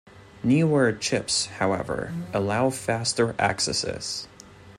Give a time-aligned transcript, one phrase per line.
[0.43, 4.27] Newer chips, however, allow faster accesses.